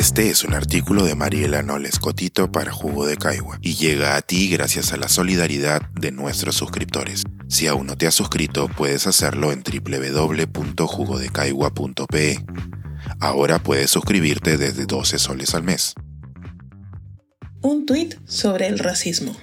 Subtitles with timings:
[0.00, 4.22] Este es un artículo de Mariela Noles Cotito para Jugo de Caigua y llega a
[4.22, 7.22] ti gracias a la solidaridad de nuestros suscriptores.
[7.50, 12.38] Si aún no te has suscrito, puedes hacerlo en www.jugodecaigua.pe.
[13.20, 15.92] Ahora puedes suscribirte desde 12 soles al mes.
[17.60, 19.36] Un tuit sobre el racismo.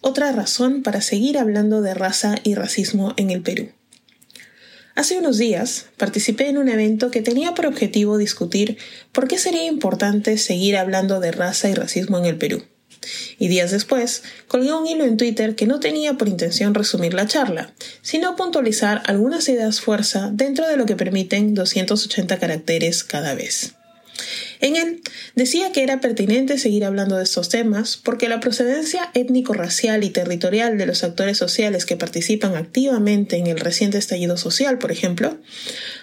[0.00, 3.68] Otra razón para seguir hablando de raza y racismo en el Perú.
[4.94, 8.78] Hace unos días participé en un evento que tenía por objetivo discutir
[9.10, 12.62] por qué sería importante seguir hablando de raza y racismo en el Perú.
[13.38, 17.26] Y días después, colgué un hilo en Twitter que no tenía por intención resumir la
[17.26, 23.74] charla, sino puntualizar algunas ideas fuerza dentro de lo que permiten 280 caracteres cada vez.
[24.60, 25.02] En él
[25.34, 30.78] decía que era pertinente seguir hablando de estos temas porque la procedencia étnico-racial y territorial
[30.78, 35.38] de los actores sociales que participan activamente en el reciente estallido social, por ejemplo,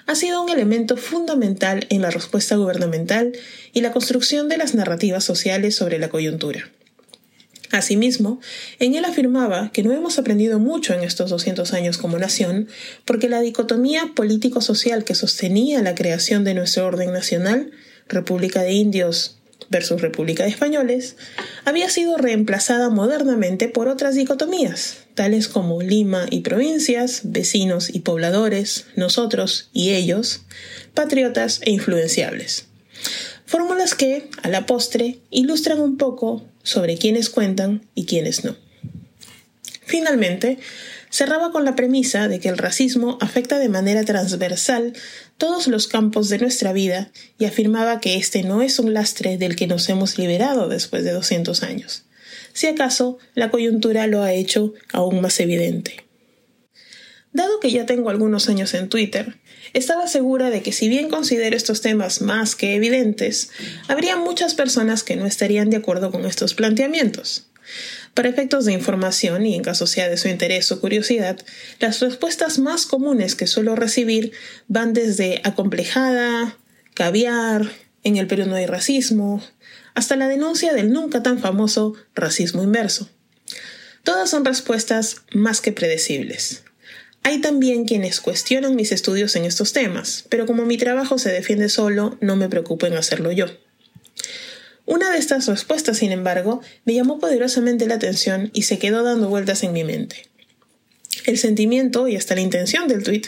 [0.08, 3.32] ha sido un elemento fundamental en la respuesta gubernamental
[3.74, 6.70] y la construcción de las narrativas sociales sobre la coyuntura.
[7.72, 8.42] Asimismo,
[8.80, 12.68] en él afirmaba que no hemos aprendido mucho en estos 200 años como nación,
[13.06, 17.72] porque la dicotomía político-social que sostenía la creación de nuestro orden nacional
[18.08, 19.38] República de Indios
[19.70, 21.16] versus República de Españoles,
[21.66, 28.86] había sido reemplazada modernamente por otras dicotomías, tales como Lima y provincias, vecinos y pobladores,
[28.96, 30.42] nosotros y ellos,
[30.94, 32.66] patriotas e influenciables.
[33.46, 38.56] Fórmulas que, a la postre, ilustran un poco sobre quiénes cuentan y quiénes no.
[39.92, 40.58] Finalmente,
[41.10, 44.94] cerraba con la premisa de que el racismo afecta de manera transversal
[45.38, 49.58] todos los campos de nuestra vida y afirmaba que este no es un lastre del
[49.58, 52.06] que nos hemos liberado después de 200 años.
[52.54, 56.06] Si acaso, la coyuntura lo ha hecho aún más evidente.
[57.34, 59.40] Dado que ya tengo algunos años en Twitter,
[59.74, 63.50] estaba segura de que si bien considero estos temas más que evidentes,
[63.90, 67.52] habría muchas personas que no estarían de acuerdo con estos planteamientos.
[68.14, 71.40] Para efectos de información y en caso sea de su interés o curiosidad,
[71.80, 74.34] las respuestas más comunes que suelo recibir
[74.68, 76.58] van desde acomplejada,
[76.94, 77.72] caviar,
[78.04, 79.42] en el Perú no hay racismo,
[79.94, 83.10] hasta la denuncia del nunca tan famoso racismo inverso.
[84.04, 86.64] Todas son respuestas más que predecibles.
[87.24, 91.70] Hay también quienes cuestionan mis estudios en estos temas, pero como mi trabajo se defiende
[91.70, 93.46] solo, no me preocupo en hacerlo yo.
[94.86, 99.30] Una de estas respuestas, sin embargo, me llamó poderosamente la atención y se quedó dando
[99.30, 100.28] vueltas en mi mente.
[101.26, 103.24] El sentimiento y hasta la intención del tweet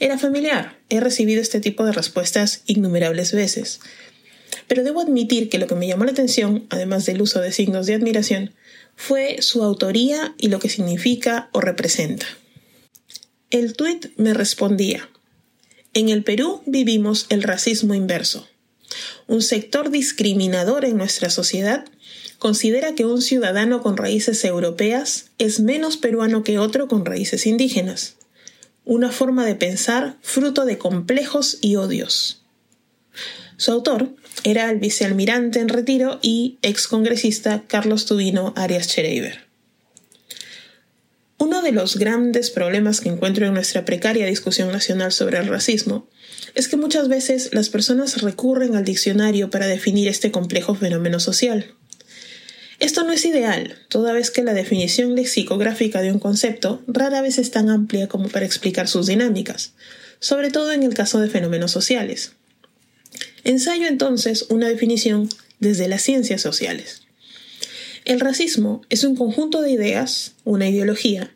[0.00, 0.78] era familiar.
[0.88, 3.80] He recibido este tipo de respuestas innumerables veces.
[4.66, 7.86] Pero debo admitir que lo que me llamó la atención, además del uso de signos
[7.86, 8.54] de admiración,
[8.96, 12.26] fue su autoría y lo que significa o representa.
[13.50, 15.08] El tuit me respondía,
[15.96, 18.48] en el Perú vivimos el racismo inverso.
[19.26, 21.84] Un sector discriminador en nuestra sociedad
[22.38, 28.16] considera que un ciudadano con raíces europeas es menos peruano que otro con raíces indígenas.
[28.84, 32.42] Una forma de pensar fruto de complejos y odios.
[33.56, 39.44] Su autor era el vicealmirante en retiro y excongresista Carlos Tubino Arias Chereiber.
[41.44, 46.08] Uno de los grandes problemas que encuentro en nuestra precaria discusión nacional sobre el racismo
[46.54, 51.74] es que muchas veces las personas recurren al diccionario para definir este complejo fenómeno social.
[52.80, 57.36] Esto no es ideal, toda vez que la definición lexicográfica de un concepto rara vez
[57.36, 59.74] es tan amplia como para explicar sus dinámicas,
[60.20, 62.32] sobre todo en el caso de fenómenos sociales.
[63.44, 65.28] Ensayo entonces una definición
[65.60, 67.03] desde las ciencias sociales.
[68.04, 71.34] El racismo es un conjunto de ideas, una ideología,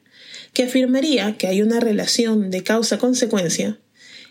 [0.53, 3.79] que afirmaría que hay una relación de causa-consecuencia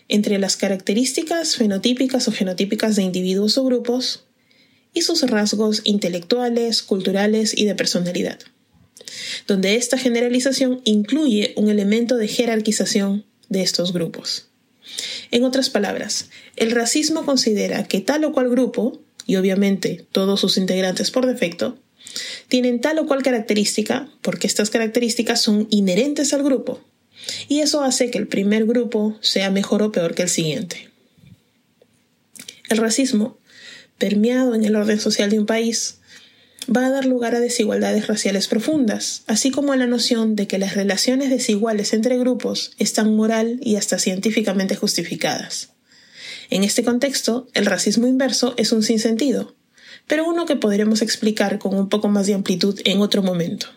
[0.06, 4.24] entre las características fenotípicas o genotípicas de individuos o grupos
[4.94, 8.38] y sus rasgos intelectuales, culturales y de personalidad,
[9.48, 14.46] donde esta generalización incluye un elemento de jerarquización de estos grupos.
[15.32, 20.56] En otras palabras, el racismo considera que tal o cual grupo, y obviamente todos sus
[20.56, 21.78] integrantes por defecto,
[22.48, 26.80] tienen tal o cual característica porque estas características son inherentes al grupo
[27.48, 30.90] y eso hace que el primer grupo sea mejor o peor que el siguiente.
[32.68, 33.38] El racismo,
[33.98, 35.98] permeado en el orden social de un país,
[36.74, 40.58] va a dar lugar a desigualdades raciales profundas, así como a la noción de que
[40.58, 45.70] las relaciones desiguales entre grupos están moral y hasta científicamente justificadas.
[46.50, 49.54] En este contexto, el racismo inverso es un sinsentido,
[50.08, 53.68] pero uno que podremos explicar con un poco más de amplitud en otro momento.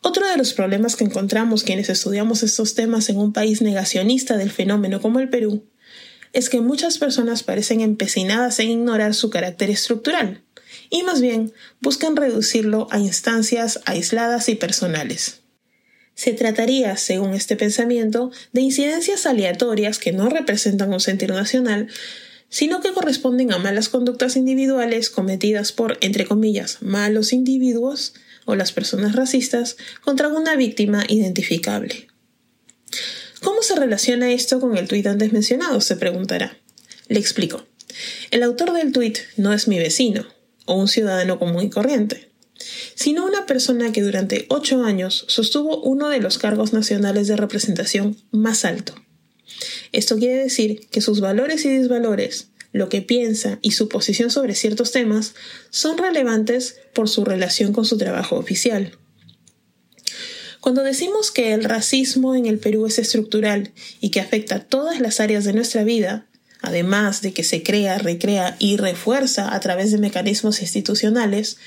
[0.00, 4.50] Otro de los problemas que encontramos quienes estudiamos estos temas en un país negacionista del
[4.50, 5.64] fenómeno como el Perú
[6.32, 10.42] es que muchas personas parecen empecinadas en ignorar su carácter estructural
[10.90, 15.42] y más bien buscan reducirlo a instancias aisladas y personales.
[16.14, 21.88] Se trataría, según este pensamiento, de incidencias aleatorias que no representan un sentir nacional,
[22.52, 28.12] sino que corresponden a malas conductas individuales cometidas por, entre comillas, malos individuos
[28.44, 32.08] o las personas racistas contra una víctima identificable.
[33.42, 35.80] ¿Cómo se relaciona esto con el tuit antes mencionado?
[35.80, 36.58] se preguntará.
[37.08, 37.66] Le explico.
[38.30, 40.26] El autor del tuit no es mi vecino
[40.66, 42.32] o un ciudadano común y corriente,
[42.94, 48.18] sino una persona que durante ocho años sostuvo uno de los cargos nacionales de representación
[48.30, 48.94] más alto.
[49.92, 54.54] Esto quiere decir que sus valores y desvalores, lo que piensa y su posición sobre
[54.54, 55.34] ciertos temas
[55.70, 58.98] son relevantes por su relación con su trabajo oficial.
[60.60, 65.20] Cuando decimos que el racismo en el Perú es estructural y que afecta todas las
[65.20, 66.28] áreas de nuestra vida,
[66.60, 71.58] además de que se crea, recrea y refuerza a través de mecanismos institucionales,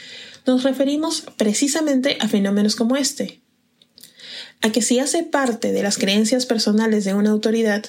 [0.47, 3.41] nos referimos precisamente a fenómenos como este,
[4.61, 7.85] a que si hace parte de las creencias personales de una autoridad,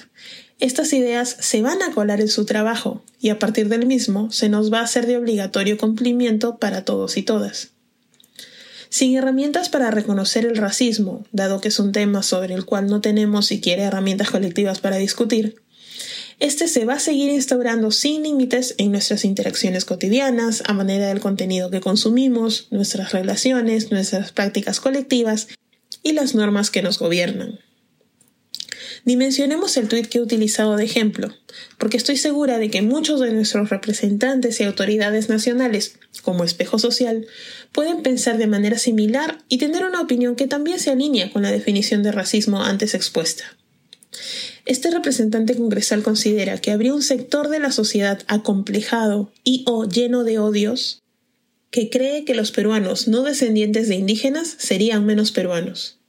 [0.59, 4.49] estas ideas se van a colar en su trabajo y a partir del mismo se
[4.49, 7.71] nos va a hacer de obligatorio cumplimiento para todos y todas.
[8.89, 13.01] Sin herramientas para reconocer el racismo, dado que es un tema sobre el cual no
[13.01, 15.61] tenemos siquiera herramientas colectivas para discutir,
[16.39, 21.19] este se va a seguir instaurando sin límites en nuestras interacciones cotidianas, a manera del
[21.19, 25.47] contenido que consumimos, nuestras relaciones, nuestras prácticas colectivas
[26.03, 27.59] y las normas que nos gobiernan.
[29.05, 31.33] Ni mencionemos el tuit que he utilizado de ejemplo,
[31.77, 37.25] porque estoy segura de que muchos de nuestros representantes y autoridades nacionales, como espejo social,
[37.71, 41.51] pueden pensar de manera similar y tener una opinión que también se alinea con la
[41.51, 43.45] definición de racismo antes expuesta.
[44.65, 50.25] Este representante congresal considera que habría un sector de la sociedad acomplejado y o lleno
[50.25, 51.01] de odios
[51.71, 55.99] que cree que los peruanos no descendientes de indígenas serían menos peruanos.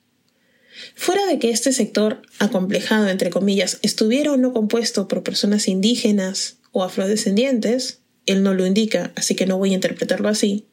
[0.95, 6.59] Fuera de que este sector, acomplejado entre comillas, estuviera o no compuesto por personas indígenas
[6.71, 10.67] o afrodescendientes, él no lo indica, así que no voy a interpretarlo así,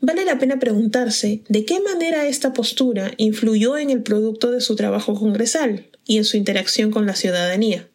[0.00, 4.74] vale la pena preguntarse de qué manera esta postura influyó en el producto de su
[4.74, 7.88] trabajo congresal y en su interacción con la ciudadanía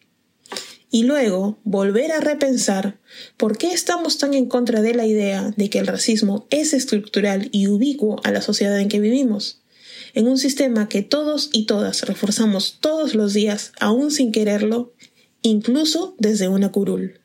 [0.89, 2.99] y luego volver a repensar
[3.35, 7.49] por qué estamos tan en contra de la idea de que el racismo es estructural
[7.51, 9.61] y ubicuo a la sociedad en que vivimos,
[10.13, 14.93] en un sistema que todos y todas reforzamos todos los días, aún sin quererlo,
[15.41, 17.21] incluso desde una curul.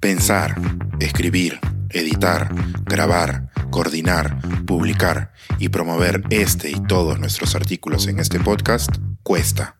[0.00, 0.56] Pensar,
[0.98, 1.60] escribir,
[1.90, 2.50] editar,
[2.86, 8.90] grabar, coordinar, publicar y promover este y todos nuestros artículos en este podcast
[9.22, 9.79] cuesta